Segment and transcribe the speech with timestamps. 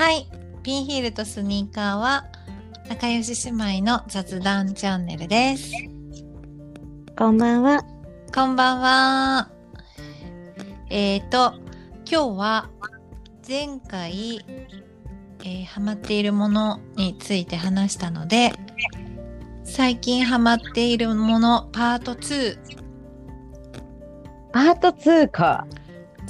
[0.00, 0.26] はい。
[0.62, 2.24] ピンヒールとスニーカーは
[2.88, 5.74] 仲良し姉妹の雑談チャンネルです。
[7.18, 7.84] こんばんは。
[8.34, 9.50] こんばんは。
[10.88, 11.52] えーと、
[12.10, 12.70] 今日は
[13.46, 14.40] 前回、
[15.40, 18.52] えーハマっているものについて話したので、
[19.64, 22.58] 最近ハマっているものパート2。
[24.50, 25.66] パート2か。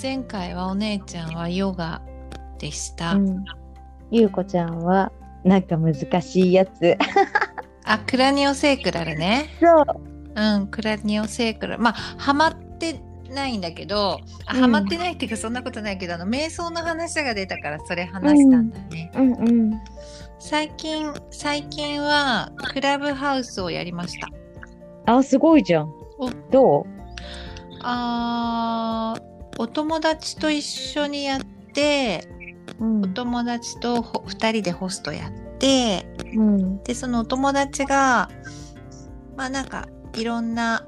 [0.03, 2.03] 前回はお姉ちゃんはヨガ
[2.59, 3.13] でした。
[3.13, 3.45] うん。
[4.11, 5.13] ゆうこちゃんは、
[5.45, 6.97] なんか難しいやつ。
[7.85, 9.49] あ、クラニオセークラルね。
[9.61, 9.85] そう。
[10.35, 11.83] うん、クラニオセークラル。
[11.83, 13.01] まあ、ハマって
[13.31, 19.11] ないんだけど、あうんハマってないっていうかそんなことないけど、あの、瞑想の話が出たからそれ話したんだね。
[19.15, 19.81] うんうん。
[20.39, 24.29] 最近、最近はクラブハウスをやりました。
[25.07, 25.89] あ、すごいじゃん
[26.19, 26.31] お。
[26.51, 26.87] どう？
[27.83, 29.23] あー
[29.59, 31.41] お友達と一緒にやっ
[31.75, 32.27] て、
[32.81, 36.83] うんお友達とほ二人でホストやって、うん。
[36.83, 38.31] で、そのお友達が、
[39.37, 40.85] まあなんか、いろんな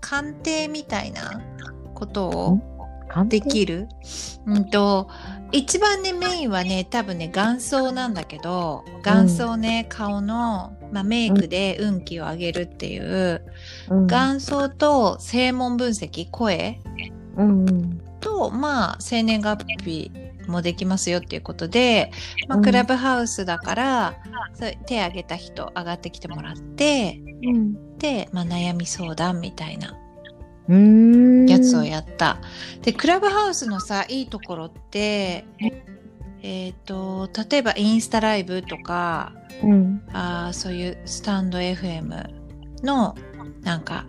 [0.00, 1.40] 鑑定みたいな
[1.94, 2.60] ことを
[3.28, 3.88] できる？
[4.46, 5.08] うんと、
[5.52, 13.44] 一番ね、メインはね、多分ね、眼相なんだけど、眼相ね、顔の、まあ、メイクで運気を上げるっていう、
[13.90, 14.06] うん。
[14.06, 16.80] 眼相と声紋分析、声
[17.36, 18.00] うんうん。
[18.20, 20.10] と、まあ、生年月日
[20.48, 22.10] もできますよっていうことで、
[22.48, 24.14] まあ、うんクラブハウスだから、
[24.54, 27.98] そう手挙げた人上がってきてもらって、うん。
[27.98, 29.96] で、まあ、悩み相談みたいな。
[31.48, 32.40] やつをやった。
[32.82, 35.44] で、クラブハウスのさ、いいところって、
[36.42, 36.70] え？
[36.70, 39.32] っ、と、例えばインスタライブとか、
[39.62, 40.02] うん。
[40.12, 42.26] あーそういうスタンド FM
[42.82, 43.16] の、
[43.62, 44.06] なんか、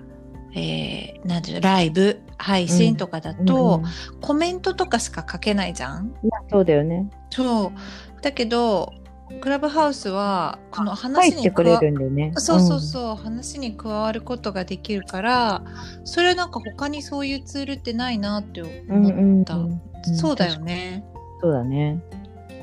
[0.55, 3.89] えー、なんていうの、ライブ、配信とかだと、うん
[4.21, 6.07] コメントとかしか書けないじゃん？
[6.07, 7.09] いやそうだよね。
[7.29, 8.21] そう。
[8.21, 8.93] だけど、
[9.41, 12.31] クラブハウスは、この書話にくれ加わるんだよね。
[12.35, 15.63] そうそうそう、話に加わることができるから、
[16.03, 18.95] それなんか他にそういうツールってないなってうん。
[18.95, 19.55] うんうん思った。
[19.55, 20.15] うんうん。
[20.15, 21.03] そうだよね。
[21.41, 21.99] そうだね。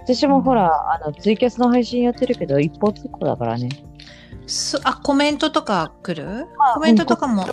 [0.04, 3.69] 私もほら、あの、ツイキャスの配信やってるけど、一方通行だからね。
[4.50, 6.47] そあ、コメントとか来る？
[6.75, 7.44] コメントとかも。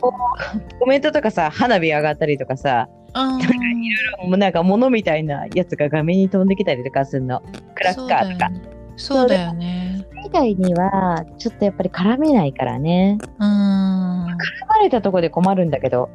[0.79, 3.37] コメントとかさ、花火上がったりとかさ、うん
[4.27, 7.41] もうなんか物みたいなやつが画面に飛んできたりとかするの。
[7.75, 8.49] クラッカーとか。
[8.95, 10.05] そうだよね。
[10.25, 13.19] 以外には、ちょっとやっぱり絡めないからね。
[13.21, 13.51] そうだよ
[14.25, 14.33] ね。
[14.33, 16.09] 絡まれたとこで困るんだけど。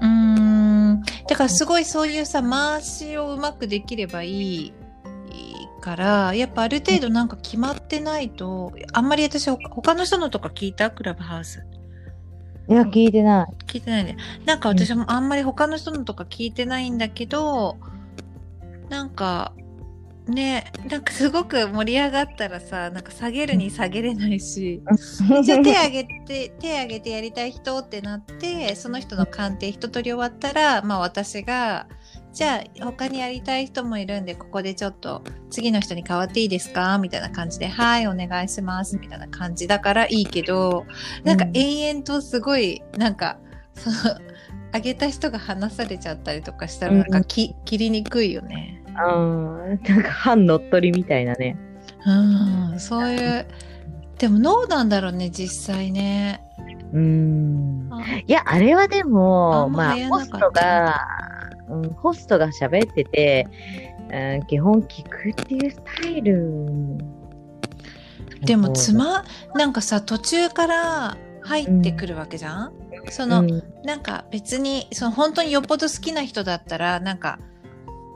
[0.00, 1.02] うん。
[1.28, 4.72] だからすごいそういうさ、回しをうまくできればいい。
[5.84, 10.90] から、やっぱある程度なんか決まってないと、あんまり私他他の人のとか聞いた？
[10.90, 11.62] クラブハウス。
[12.70, 13.64] いや、聞いてない。
[13.66, 14.16] 聞いてないね。
[14.46, 17.76] なんか私もあんまり他の人のとか聞いてないんだけど、
[18.88, 19.52] なんか、
[20.26, 24.80] ね、なんかすごく盛り上がったらさ、なんか下げるに下げれないし、
[25.42, 31.88] じゃあ手挙げて、 手挙げてやりたい人ってなって、その人の鑑定一通り終わったら、まあ私が、
[32.34, 36.98] じゃあ他にやりたい人もいるんで、ここでちょっと次の人に変わっていいですか？
[36.98, 38.98] みたいな感じで、はい、お願いします。
[38.98, 40.84] みたいな感じだからいいけど、
[41.22, 43.38] なんか延々とすごい、なんか、
[43.74, 43.96] その、
[44.72, 48.82] あげた人が話されちゃったりとかしたら、なんかき、切りにくいよね。
[48.88, 49.80] うん。
[49.84, 51.56] なんか反乗っ取りみたいなね。
[52.04, 53.46] うん、そういう、
[54.18, 56.42] でもどうなんだろうね、実際ね。
[56.92, 57.88] うん。
[57.92, 61.00] あいや、あれはであも、んままあ、ホストが、
[61.68, 63.46] うん、ホストが喋ってて、
[64.10, 66.98] うん、基本聞くっていうスタイル。
[68.42, 72.72] でもつま、なんかさ、途中から入ってくるわけじゃん、
[73.10, 77.38] その、うんなんか別に、その本当によっぽど好きな人だったら、なんか、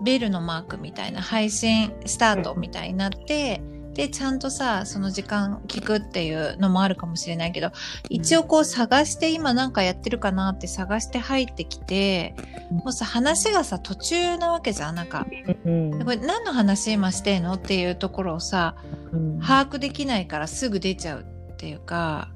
[0.03, 3.61] ベルのマークみたいな配信スタートみたいになって、
[3.99, 7.73] で、ちゃんとさ、その時間聞くっていうのもあるかもしれないけど、
[8.09, 12.37] 一応こう探して今なんかやってるかなって探して入ってきて、
[12.71, 15.27] もうさ、話がさ、途中なわけじゃんなんか、
[15.65, 16.05] うん。
[16.05, 18.77] これ何の話今してんのっていうところをさ、
[19.11, 19.41] うん。
[19.41, 22.29] 把握できないからすぐ出ちゃうっていうか、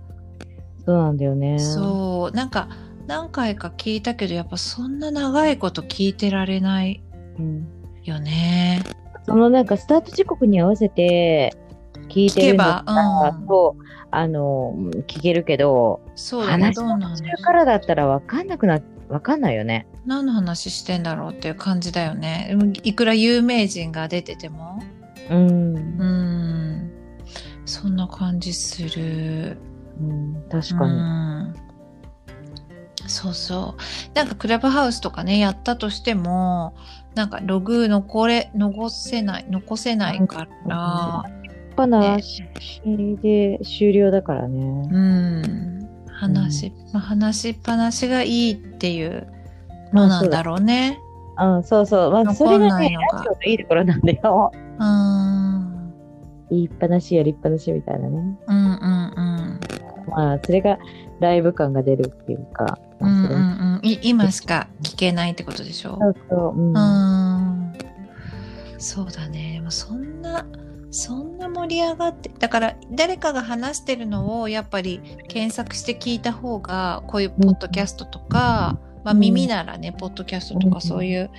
[0.84, 1.60] そうなんだよね。
[1.60, 2.70] そう、なんか
[3.06, 7.04] 何回か聞いたけど、やっぱそんな長いこと聞いてられない
[7.38, 7.68] うん。
[8.02, 8.82] よね。
[9.24, 11.54] そのなんかスタート時刻に合わせて
[12.08, 13.76] 聞いてるの聞けばうんと、
[14.10, 14.74] あの、
[15.06, 19.86] 聞けるけど、そうだね、話のの途中からだったらわかんなくな、わかんないよね。
[20.04, 22.56] 何の話してんだろうっていう感じだよね。
[22.82, 24.82] いくら有名人が出てても。
[25.30, 25.76] うん。
[25.76, 26.90] うん。
[27.64, 29.56] そんな感じする。
[30.00, 30.92] うん、確うかに。
[30.92, 31.41] ん。
[33.12, 34.14] そうそう。
[34.14, 36.74] なんかクラブハウスとかね、やったとしても、
[37.14, 42.42] なんかログ残れ、残せない、残せないから、立派な話
[43.22, 44.88] で終了だからね。
[44.90, 45.88] うん。
[46.10, 49.26] 話、まあ、話しっぱなしがいいっていう
[49.92, 50.98] のなんだろうね。
[51.38, 52.10] うん、そうそう。
[52.12, 54.52] まあ、それがね、ラジオのいいところなんだよ。
[54.78, 55.92] うん。
[56.50, 58.38] 言いっぱなしやりっぱなしみたいなね。
[58.46, 58.71] うんうんうん。
[60.14, 60.78] まあ、それが
[61.20, 62.78] ライブ感が出るっていうか。
[63.00, 63.80] うんうんうん。
[63.82, 65.98] い今しか聞けないってことでしょ？
[66.00, 66.58] そうそう。
[66.58, 66.76] うん。
[66.76, 67.72] うん。
[68.78, 69.60] そうだね。
[69.60, 70.46] もうそんな、
[70.90, 81.30] そんな盛り上がって、だから誰かが話してるのをやっぱり検索して聞いた方が、こういうポッドキャストとか、まあうん耳ならね、ポッドキャストとうんかそういう、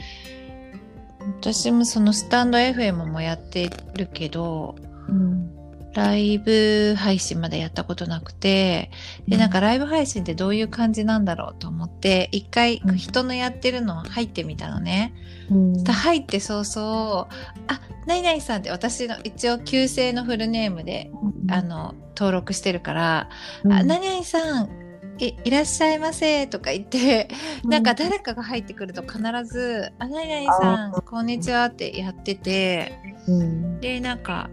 [1.39, 4.75] 私もそのスタンド FM もやってるけど、
[5.07, 5.49] うん
[5.93, 8.91] ライブ配信までやったことなくて、
[9.27, 12.97] で、なんかライブ配信ってどういう感じなんだろうと思って、一回うん。
[12.97, 15.13] 人のやってるの入ってみたのね。
[15.49, 15.83] うん。
[15.83, 17.27] 入って早々、
[17.67, 21.11] あ、何々さんって私の一応旧姓のフルネームで、
[21.49, 23.29] あの、登録してるから、
[23.63, 23.73] うん。
[23.73, 24.69] あ、何々さん、
[25.19, 27.27] いいらっしゃいませとか言って、
[27.65, 33.79] なんか誰かが入ってくると必ず、あ、何々さん、こんにちはってやってて、うん。
[33.79, 34.49] で、なんか、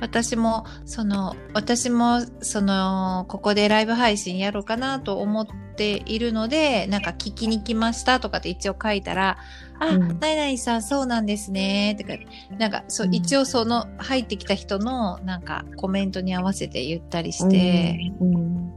[0.00, 5.46] 私も、その、私も、その、ここでライブ配信やろうかなと思っ
[5.76, 9.38] ているので、なんか聞きに来ましたとかって一応書いたら、
[9.80, 10.18] あ、うん。
[10.20, 12.14] 何々さんそうなんですね、とか、
[12.58, 13.14] なんか、そう、うん。
[13.14, 18.72] 一応その、入ってきた人の、なんか、コメントに合わせて言ったりしてうん。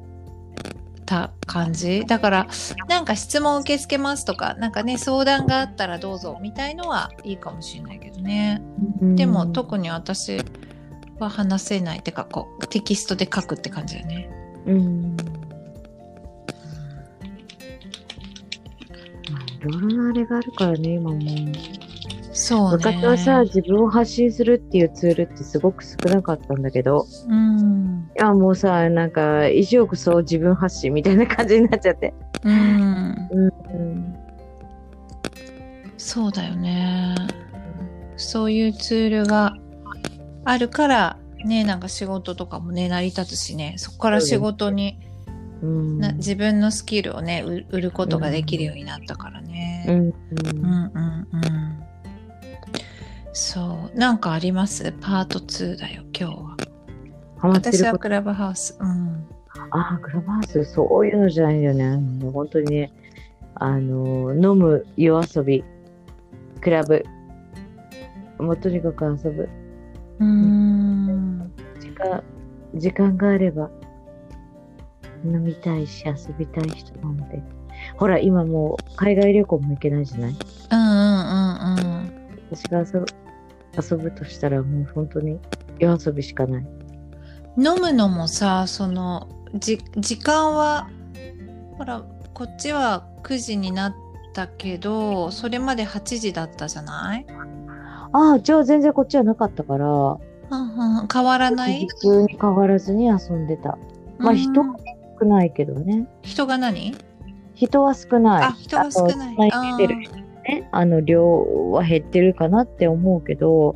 [1.06, 2.06] た感じ。
[2.06, 2.48] だから、
[2.88, 8.62] なんか質問受け付けますとか、なんかね、相談があったらどうぞ、みたいのはいいかもしれないけどね。
[9.02, 9.16] うん。
[9.16, 10.42] でも特に私
[11.24, 14.30] は話せないてかこうテキストで書くって感じだよね。
[14.66, 15.16] うん
[19.32, 21.22] まあいろいろなあれがあるからね、今もう。
[22.34, 22.78] そうね。
[22.78, 28.10] 昔はさ、自分を発信するっていうツールってすごく少なかったんだけど、うん。
[28.18, 32.14] いやもうさ、なんか、一億総自分発信みたいな感じになっちゃって。
[32.44, 33.30] うん。
[33.32, 34.16] うん。
[35.98, 37.16] そうだよね。
[38.18, 39.56] そういうツールが
[40.44, 45.00] あるからねなんか仕事とかもね成り立つしねそこから仕事に
[45.62, 46.00] うん。
[46.00, 49.86] な自分のスキルをね売売ることができるようになったからね。
[49.88, 49.96] うん。
[49.96, 51.84] うんうんうん。
[53.34, 53.98] そう。
[53.98, 54.92] なんかあります？
[55.00, 56.58] パート2だよ、今日は。
[57.42, 58.76] 私はクラブハウス。
[58.80, 59.26] うん。
[59.70, 61.98] ああ、クラブハウス、そういうのじゃないんだよね。
[61.98, 62.92] もう本当にね、
[63.56, 65.64] あの、飲む夜遊び、
[66.60, 67.04] クラブ。
[68.40, 69.48] もうとにかく遊ぶ。
[70.22, 71.52] うーん。
[71.80, 72.24] 時間、
[72.76, 73.70] 時間があれば、
[75.26, 77.42] 飲みたいし、遊びたい人なので。
[77.98, 80.32] ほら、今もう海外旅行も行けないじゃない？
[80.72, 82.12] うんうんうんうん。
[82.52, 83.06] 私が遊ぶ、
[83.92, 85.40] 遊ぶとしたらもう本当に
[85.80, 86.66] 夜遊びしかない。
[87.58, 90.90] 飲むのもさ、その、じ、時間は、
[91.78, 92.04] ほら、
[92.34, 93.94] こっちは9時になっ
[94.34, 97.26] たけど、それまで8時だったじゃない？
[98.13, 100.18] ああ、じゃあ全然こっちはなかったから、
[101.12, 101.88] 変わらない？
[101.88, 103.78] 普通に変わらずに遊んでた。
[104.18, 104.75] まあうん人は
[105.19, 106.08] 少ないけどね。
[106.22, 106.96] 人が何？
[107.54, 108.44] 人は少ない。
[108.44, 110.68] あ人が少ないあてる人ね。
[110.72, 113.75] あの、量は減ってるかなって思うけど、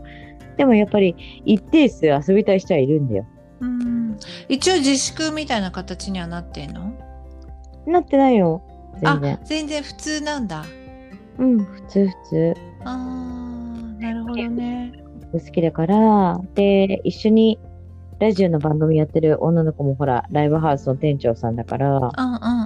[0.58, 1.15] でもやっぱり
[1.46, 3.25] 一定数遊びたい人はいるんだよ。
[3.62, 4.18] うん。
[4.50, 6.94] 一応自粛みたいな形にはなってんの？
[7.86, 8.63] なってないよ。
[9.00, 10.65] 全あ然。、全然普通なんだ。
[11.38, 12.54] うん、普通普通。
[12.86, 13.35] あー、
[14.00, 14.94] なるほどね。
[15.34, 17.60] 好きだから、で、一緒に
[18.20, 22.10] ラジオの番組やってる女の子もほら、ライブハウスの店長さんだから、うんうん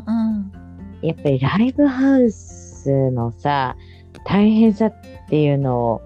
[0.06, 1.08] うん。
[1.08, 3.76] やっぱりライブハウスのさ、
[4.26, 4.94] 大変さっ
[5.30, 6.02] ていうのを、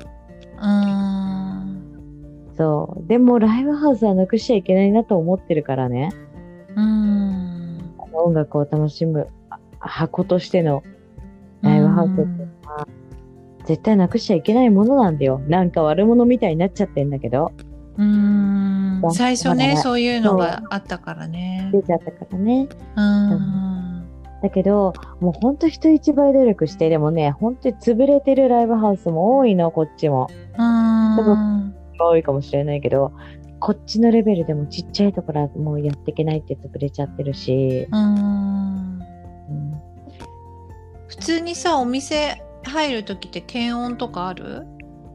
[0.59, 1.83] うーん。
[2.55, 3.07] そう。
[3.07, 6.11] でもライブハウスはなくしちゃいけないなと思ってるからね。
[6.75, 7.93] うーん。
[8.13, 10.83] 音楽を楽しむあ箱としての
[11.61, 12.42] ライブハウスって
[13.65, 15.41] 絶対なくしちゃいけないものなんだよ。
[15.47, 17.51] なんか悪者みたいになっちゃってんだけど。
[17.97, 21.69] うーんだ最初ねそういうのがあったからね。
[21.71, 22.67] 出ちゃったからね。
[22.95, 24.03] うーん。
[24.41, 30.27] だけど、もうほんと人一倍努力して、でもね、ほんとに潰れてるライブハウスも多いの、こっちも。
[30.57, 31.75] うーん。
[31.97, 33.13] 多いかもしれないけど、
[33.59, 39.01] こっちのレベルでもちっちゃいところはもうやっていけないって潰れちゃってるし、うーん。
[39.49, 39.73] うん
[41.07, 44.65] 普通にさお店入る時って検温とかある？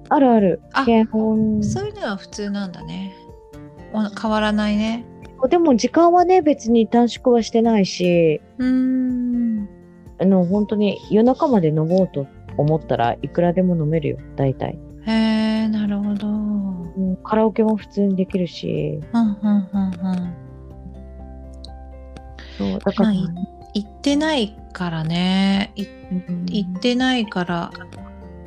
[0.08, 0.62] あるある。
[0.72, 3.14] あ検温そういうのは普通なんだね。
[3.92, 5.04] お変わらないね。
[5.48, 9.68] でも時間はね、別に短縮はしてないし、うーん。
[10.20, 12.26] あの本当に夜中まで飲もうと
[12.56, 14.76] 思ったらいくらでも飲めるよ大体、
[15.06, 16.26] へえなるほど。
[16.26, 20.34] うんうんカラオケも普通にできるしうんうんうん。
[22.58, 23.24] そうだから、まあい
[23.74, 25.72] 行ってないからね。
[26.46, 27.70] 行ってないから、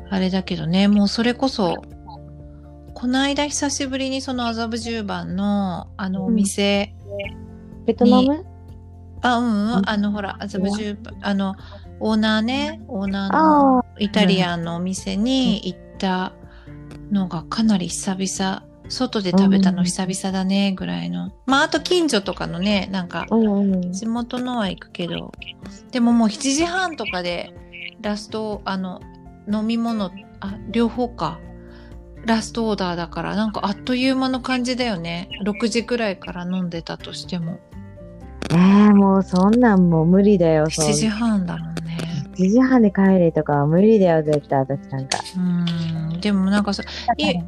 [0.10, 1.84] あれだけどね、もうそれこそ、
[2.94, 6.96] この間久しぶりにその麻布十番のあのお店、
[7.86, 8.46] ベトナム？
[9.22, 9.82] あ、うん、ううん。
[9.82, 11.56] ん、あのほら、麻布十番、あの、
[12.00, 16.32] オーナーね、オーナーあのあイタリアンのお店に行った
[17.12, 21.32] のがかなり久々、外で食べたの久々だね、ぐらいの。
[21.46, 25.32] まあ、あと近所とかのね、なんか、うんうん地元のは行くけど、
[25.92, 27.54] でももう7時半とかで
[28.02, 29.02] ラスト、あの、
[29.52, 31.40] 飲み物、あ、両方か。
[32.24, 35.30] ラストオーダーだから、なんかあっという間の感じだよね。
[35.44, 37.60] 6時くらいから飲んでたとしても。
[38.52, 41.98] えー、もうそんなんもう無理だよそん7時半だもんね。
[42.36, 46.20] 7時半で帰れとかは無理だよ絶対私なんかうん。
[46.20, 46.84] でもなんかさ、
[47.18, 47.44] いえ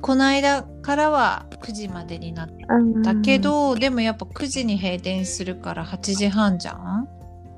[0.00, 7.08] この間からは9時までになっうんたけど、でもやっぱ9時に閉店するから8時半じゃん？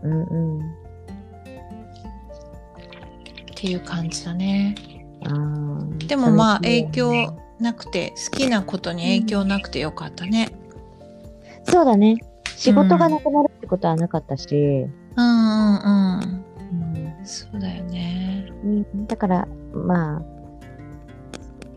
[0.03, 0.65] うんうんっ
[3.55, 4.75] ていう感じだね。
[6.07, 10.51] でもまあ影響なくて、好きなことに影響なくてよかったね。
[11.65, 12.17] そうだね。
[12.57, 15.87] 仕事がなくなるってことはなかったし、うんうんう
[16.21, 16.45] ん。
[17.19, 17.27] うん。
[17.27, 18.47] そうだよね。
[18.65, 19.07] うん。
[19.07, 20.23] だからまあ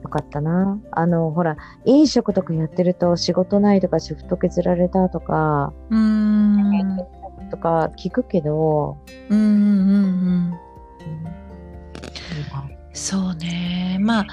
[0.04, 6.98] よかったなあのほら飲食とかやってると仕事ないとかシフト削られたとかうーん。
[7.50, 8.98] とか聞くけど、
[9.30, 10.04] うんうんうんうん。
[10.06, 10.58] うん
[12.96, 13.98] そうね。
[14.00, 14.28] まあ、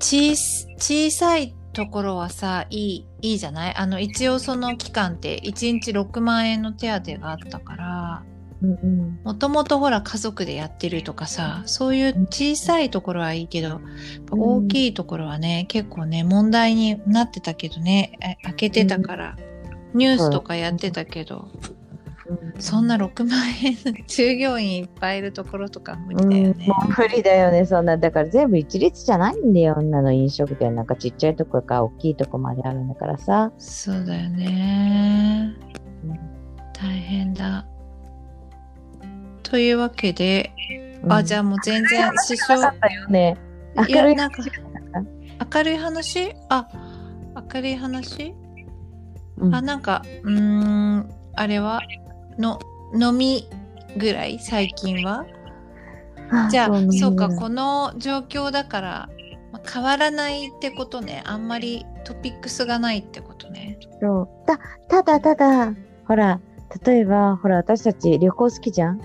[0.00, 3.74] 小す小さいところはさ、いい、いいじゃない？
[3.76, 7.79] あの、一応その期間って1日6万円の手当があったから、
[9.24, 13.80] もともとほら家族でやってるとかさ、そういう小さいところはいいけど、
[14.30, 19.36] 大きいところはね、結構ね、問題になってたけどね、え開けてたから、
[19.94, 21.48] ニュースとかやってたけど、
[22.58, 26.68] そんな6万円、従業員いっぱいいるところとか無理だよね。
[26.98, 27.96] 無理だよね、そんな。
[27.96, 33.52] だから全部一律じゃないんだよ、女の飲食店なんかちっちゃいとこから大きいとこまであるんだからさ。
[33.56, 35.54] そうだよね
[36.04, 36.20] うん。
[36.74, 37.66] 大変だ。
[39.50, 40.52] というわけで、
[41.02, 41.12] うん。
[41.12, 43.36] あ、じゃあもう全然支障、だったよね。
[43.88, 44.42] いや明るいなんか
[45.54, 46.34] 明るい話？
[46.48, 46.68] あ、
[47.54, 48.34] 明るい話、
[49.38, 49.54] うん。
[49.54, 51.80] あ、なんか、うーん、あれは？
[52.38, 52.58] の、
[52.94, 53.48] 飲み
[53.96, 54.38] ぐらい？
[54.38, 55.24] 最近は？
[56.50, 56.96] じゃあ、ね。
[56.98, 59.08] そうか、この状況だから、
[59.52, 61.22] まあ変わらないってことね。
[61.26, 63.78] あんまりトピックスがないってことね。
[64.00, 64.28] そう。
[64.46, 65.74] たただただ、
[66.06, 66.40] ほら、
[66.84, 69.00] 例えば、ほら、私たち旅行好きじゃん？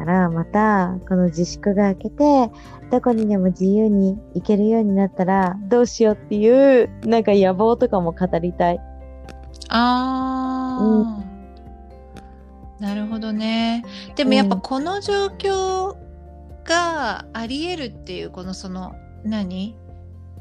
[0.00, 2.50] だから、また、この自粛が明けて、
[2.90, 8.80] どこにでも自由に行けるようになったら、どうしようっていう、なんか野望とかも語りたい。
[9.68, 13.84] あー、なるほどね。
[14.16, 15.96] でもやっぱこの状況
[16.64, 19.76] があり得るっていう、このその、何？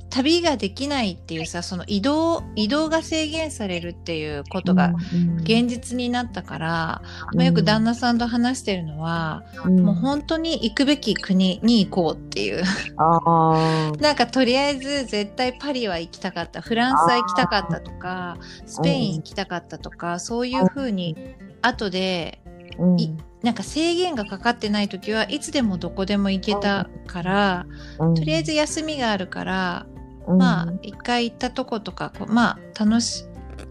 [0.09, 7.01] 旅ができないっていうさ、その移動、移動が制限されるっていうことがうん現実になったから、
[7.33, 9.79] まあ、よく旦那さんと話してるのは、うん。
[9.81, 12.63] もう本当に行くべき国に行こうっていう。
[12.97, 21.15] あ なんかとりあえず絶対パリは行きたかった、フランスは行きたかったとか、スペイン行きたかったとか、そういうふうに
[21.61, 22.41] 後で
[22.77, 22.99] あ、うん。
[22.99, 27.65] いなんか制限がかかってない時はいつでもどこでも行けたから、
[27.99, 28.15] うん。
[28.15, 29.85] とりあえず休みがあるから、
[30.29, 33.25] うんまあ一回行ったとことかこうまあ楽し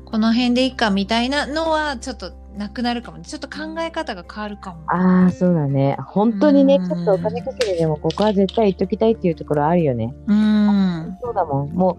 [0.05, 4.83] この辺でいいかみたいなのはちょっとなくなるかもねちょっと考え方が変わるかも。
[4.89, 5.97] ああ、そうだね。
[6.01, 10.13] 本当にね、うんちょっとお金かけてでも、ここは絶対行っときたいっていうところあるよね。
[10.27, 11.71] うんそうだもん。
[11.71, 11.99] も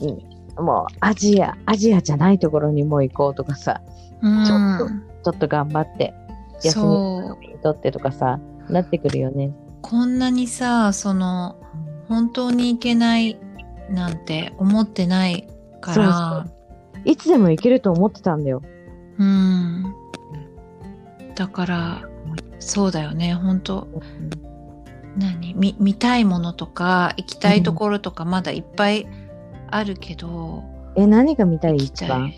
[0.00, 3.80] う、うんもう、アジア、アジアじゃないところにもう行こうとかさ、
[4.20, 4.78] うんちょっ
[5.22, 6.12] とちょっと頑張って、
[6.62, 9.52] 休みそう取ってとかさ、なってくるよね。
[9.80, 11.56] こんなにさその
[12.08, 13.38] 本当に行けない
[13.88, 15.48] なんて思ってない
[15.80, 16.46] から。
[17.04, 18.60] いつでも行けると思ってたんだよ。
[19.18, 19.84] うん。
[21.36, 22.02] だから
[22.58, 23.34] そうだよね。
[23.34, 23.86] 本当
[25.16, 25.54] 何？
[25.54, 29.06] 見見たいものとか行きたいところとかまだいっぱい
[29.70, 30.64] あるけど、
[30.96, 31.76] え、何が見たい？
[31.76, 32.32] 一番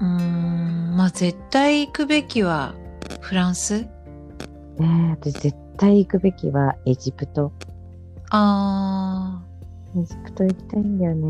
[0.00, 2.74] うーんまあ絶対行くべきは
[3.20, 3.86] フランス？
[4.78, 7.52] えー、私絶対行くべきはエジプト。
[8.30, 8.87] あ
[9.96, 11.26] エジプト行きたいんだよね。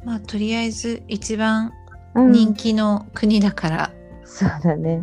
[0.00, 1.72] ーまあとりあえず一番
[2.14, 2.32] うん。
[2.32, 3.92] 人気の国だから、
[4.24, 5.02] そうだね。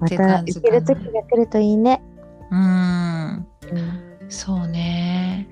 [0.00, 2.02] また行ける時が来るといいね。
[2.50, 2.58] うん。
[2.58, 3.46] うん。
[4.28, 5.46] そうね。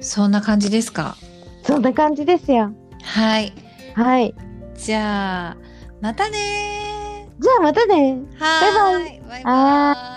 [0.00, 1.16] そんな感じですか？
[1.64, 2.72] そんな感じですよ。
[3.02, 3.52] はい。
[3.94, 4.34] はい。
[4.74, 5.56] じゃあ
[6.00, 8.18] またねじゃあまたね。
[8.38, 9.20] ーはーい。
[9.28, 10.11] バイバはーイ